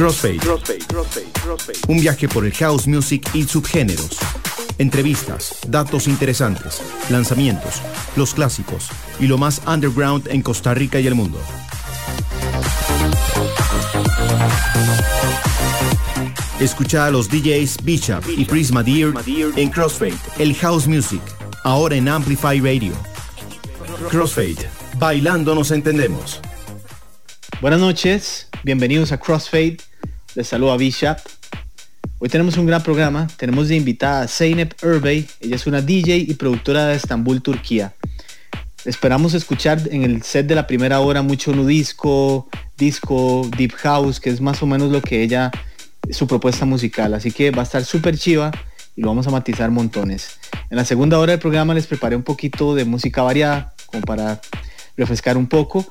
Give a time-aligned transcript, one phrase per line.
[0.00, 0.40] Crossfade.
[1.88, 4.16] Un viaje por el house music y subgéneros.
[4.78, 7.82] Entrevistas, datos interesantes, lanzamientos,
[8.16, 11.38] los clásicos y lo más underground en Costa Rica y el mundo.
[16.60, 19.12] Escucha a los DJs Bishop y Prisma Deer
[19.56, 21.20] en Crossfade, el house music,
[21.62, 22.94] ahora en Amplify Radio.
[24.08, 26.40] Crossfade, bailando nos entendemos.
[27.60, 29.89] Buenas noches, bienvenidos a Crossfade.
[30.36, 31.18] Les saluda Bishop.
[32.20, 33.26] Hoy tenemos un gran programa.
[33.36, 35.26] Tenemos de invitada a Zeynep Urbey.
[35.40, 37.94] Ella es una DJ y productora de Estambul, Turquía.
[38.84, 44.30] Esperamos escuchar en el set de la primera hora mucho nudisco, disco, deep house, que
[44.30, 45.50] es más o menos lo que ella,
[46.12, 47.12] su propuesta musical.
[47.14, 48.52] Así que va a estar súper chiva
[48.94, 50.38] y lo vamos a matizar montones.
[50.70, 54.40] En la segunda hora del programa les preparé un poquito de música variada, como para
[54.96, 55.90] refrescar un poco.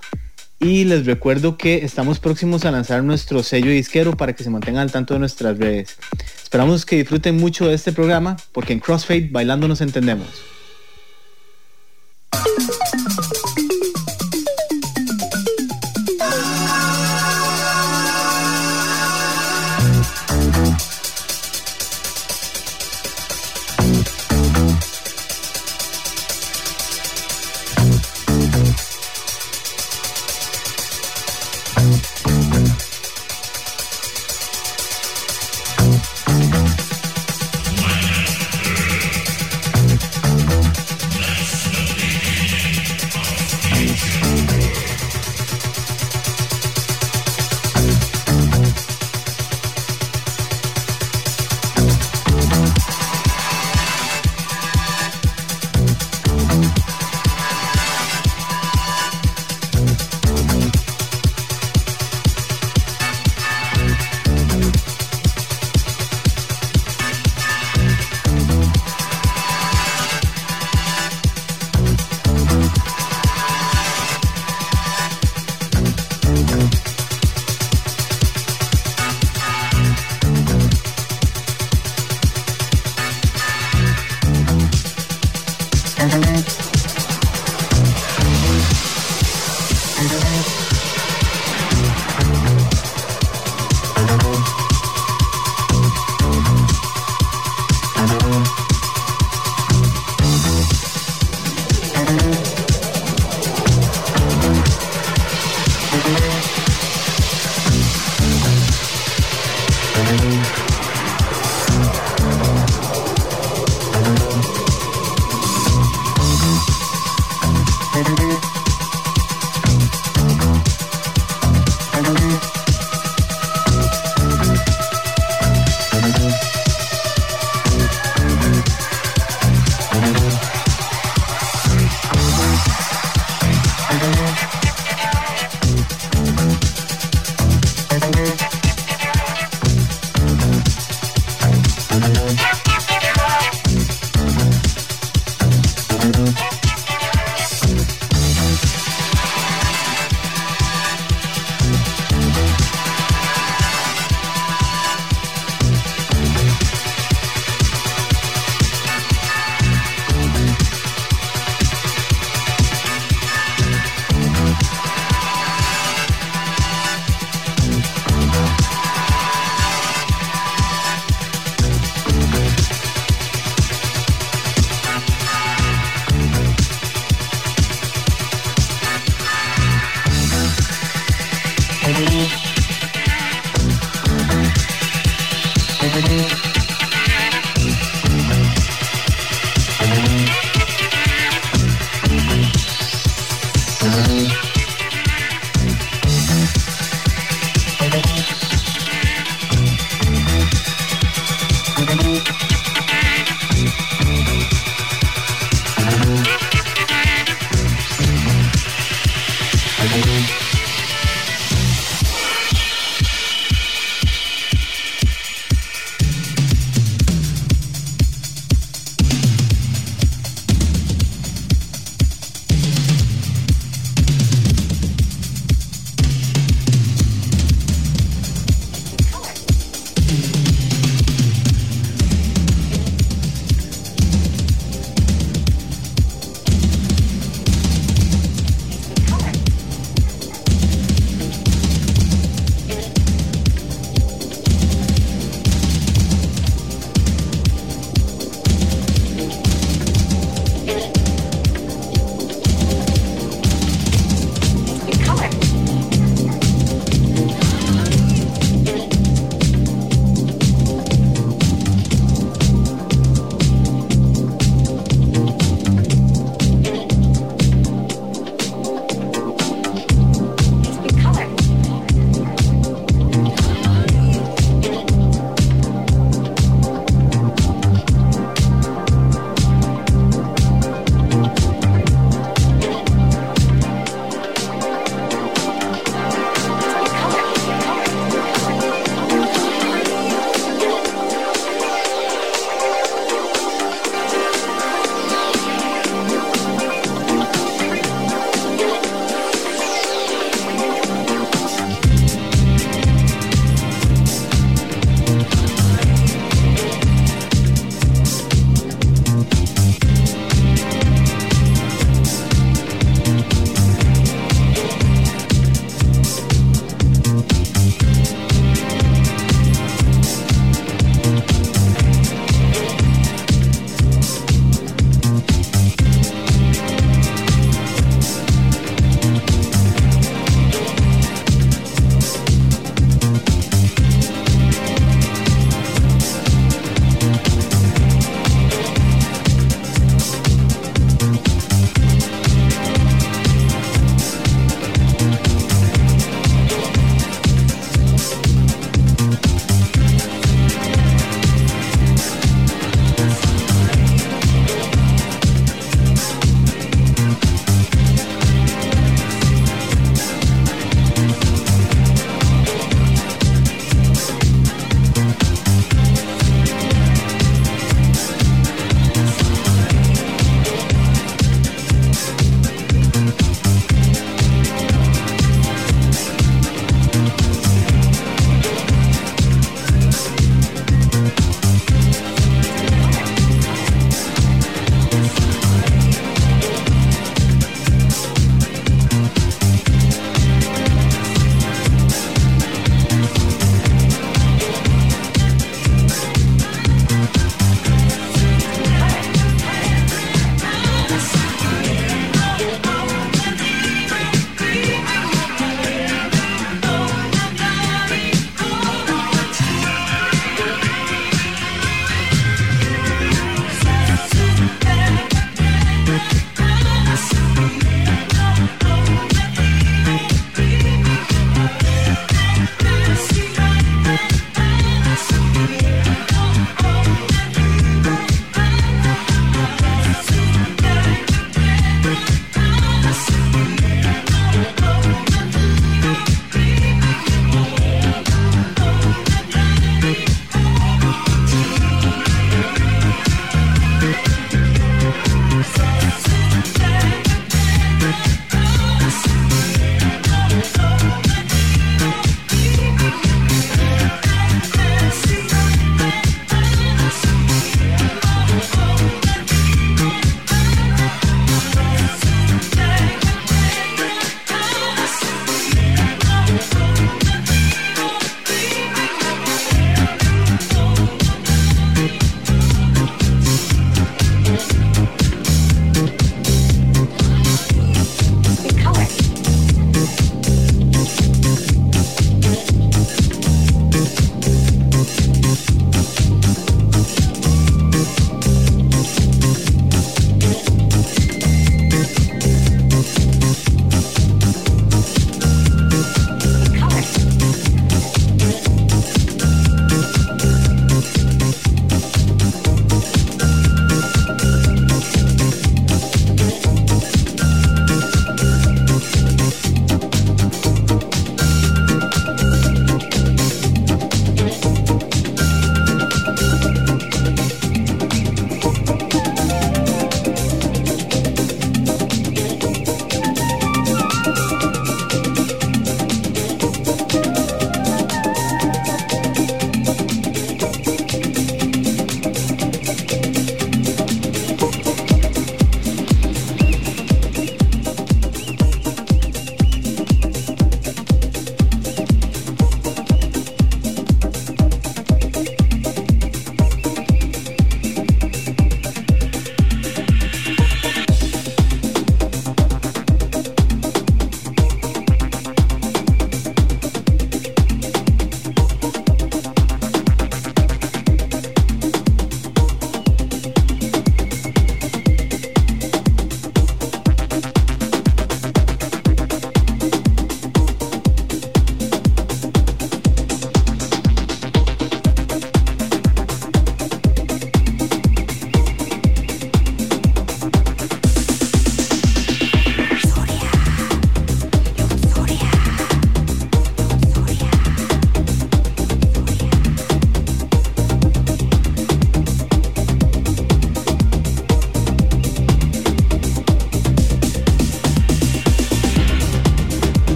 [0.59, 4.81] Y les recuerdo que estamos próximos a lanzar nuestro sello disquero para que se mantengan
[4.81, 5.97] al tanto de nuestras redes.
[6.43, 10.27] Esperamos que disfruten mucho de este programa porque en Crossfade bailando nos entendemos.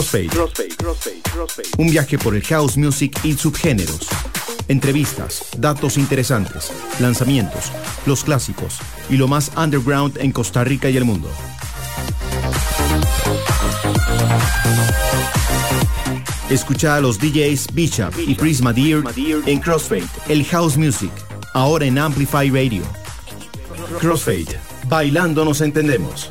[0.00, 0.30] Crossfade.
[1.76, 4.08] Un viaje por el house music y subgéneros.
[4.66, 7.70] Entrevistas, datos interesantes, lanzamientos,
[8.06, 8.78] los clásicos
[9.10, 11.28] y lo más underground en Costa Rica y el mundo.
[16.48, 19.02] Escucha a los DJs Bishop y Prisma Deer
[19.44, 21.12] en Crossfade, el house music,
[21.52, 22.84] ahora en Amplify Radio.
[24.00, 24.58] Crossfade,
[24.88, 26.30] bailando nos entendemos.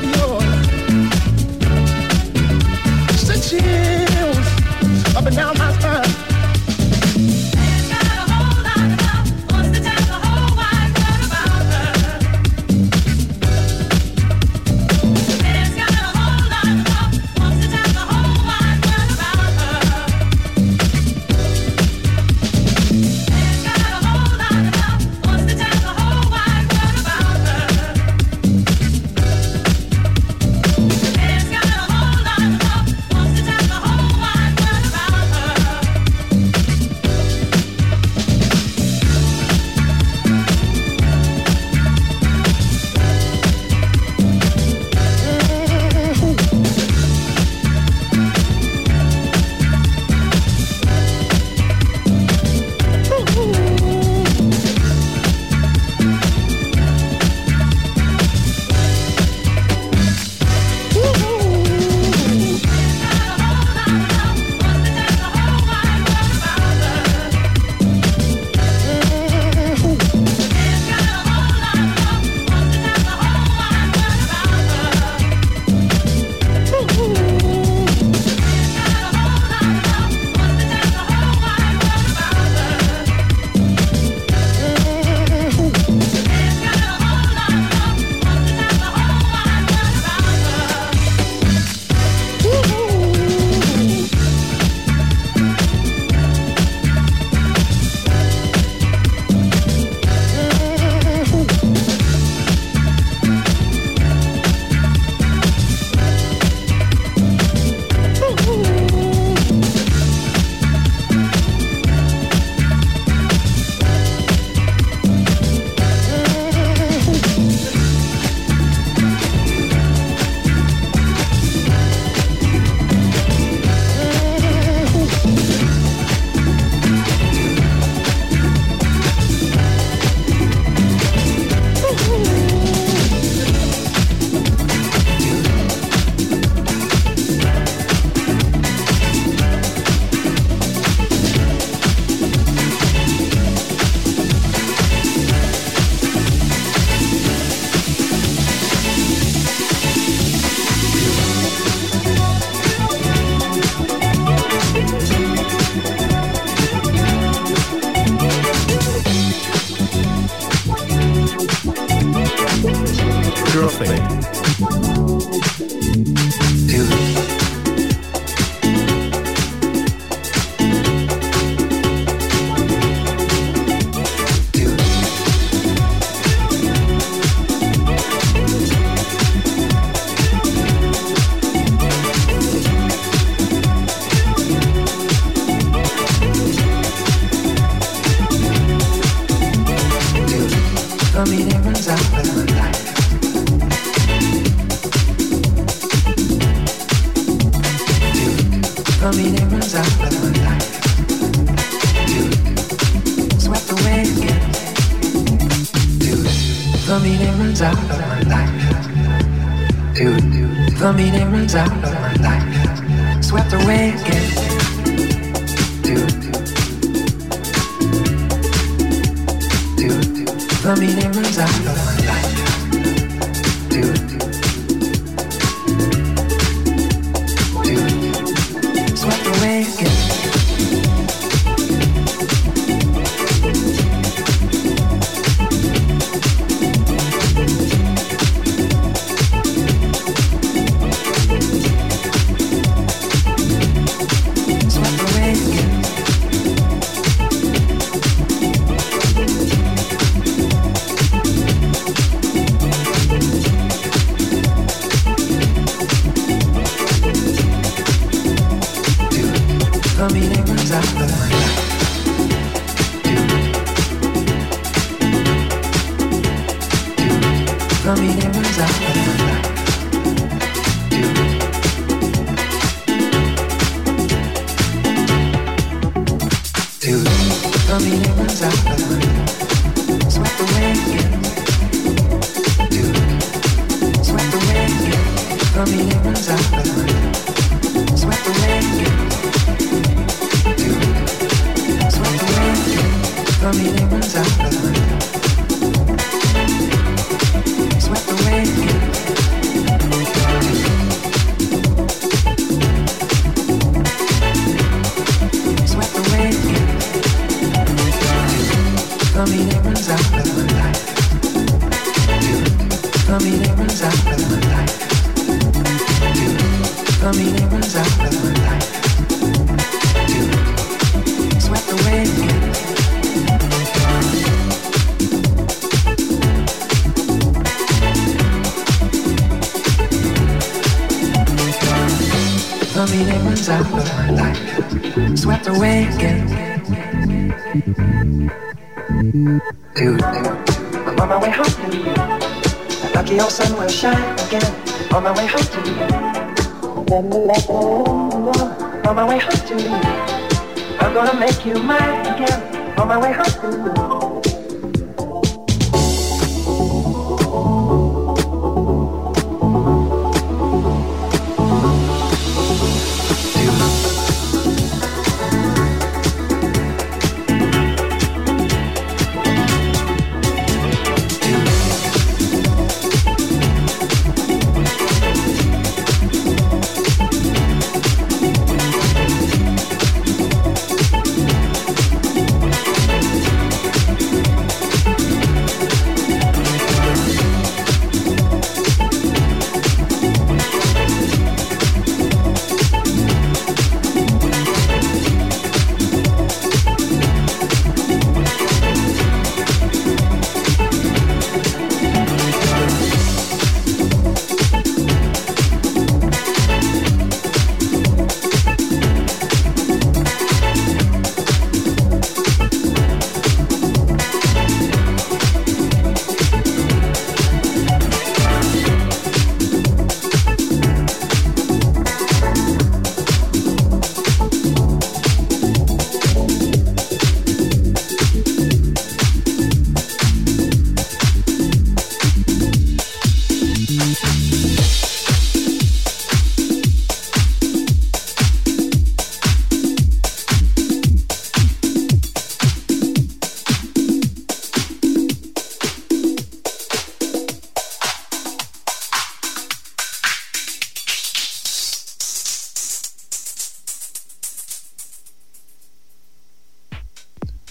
[0.00, 0.47] love yours.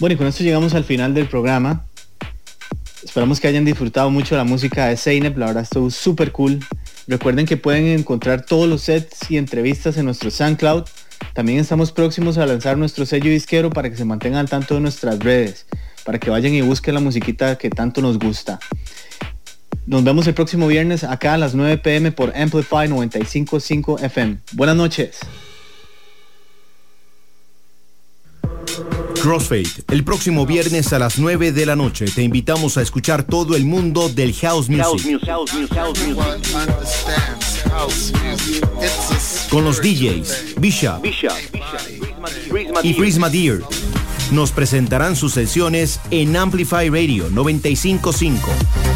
[0.08, 1.84] Bueno, y con esto llegamos al final del programa.
[3.04, 6.64] Esperamos que hayan disfrutado mucho la música de Zeynep, la verdad estuvo súper cool.
[7.06, 10.84] Recuerden que pueden encontrar todos los sets y entrevistas en nuestro SoundCloud.
[11.34, 14.80] También estamos próximos a lanzar nuestro sello disquero para que se mantengan al tanto de
[14.80, 15.66] nuestras redes,
[16.06, 18.60] para que vayan y busquen la musiquita que tanto nos gusta.
[19.84, 24.38] Nos vemos el próximo viernes acá a las 9 pm por Amplify 955 FM.
[24.52, 25.17] Buenas noches.
[29.28, 32.06] Crossfade, el próximo viernes a las 9 de la noche.
[32.06, 35.20] Te invitamos a escuchar todo el mundo del house music.
[39.50, 41.04] Con los DJs Bishop
[42.82, 43.60] y Prisma Deer
[44.30, 48.87] nos presentarán sus sesiones en Amplify Radio 955.